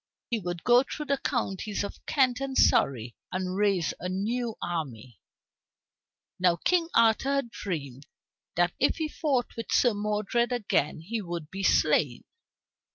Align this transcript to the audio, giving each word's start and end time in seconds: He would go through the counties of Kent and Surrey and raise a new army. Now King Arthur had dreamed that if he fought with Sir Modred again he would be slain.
He 0.31 0.39
would 0.39 0.63
go 0.63 0.81
through 0.81 1.05
the 1.05 1.19
counties 1.19 1.83
of 1.83 2.03
Kent 2.07 2.39
and 2.39 2.57
Surrey 2.57 3.13
and 3.31 3.55
raise 3.55 3.93
a 3.99 4.09
new 4.09 4.55
army. 4.59 5.19
Now 6.39 6.55
King 6.55 6.89
Arthur 6.95 7.35
had 7.35 7.51
dreamed 7.51 8.07
that 8.55 8.73
if 8.79 8.95
he 8.95 9.07
fought 9.07 9.55
with 9.55 9.71
Sir 9.71 9.93
Modred 9.93 10.51
again 10.51 11.01
he 11.01 11.21
would 11.21 11.51
be 11.51 11.61
slain. 11.61 12.23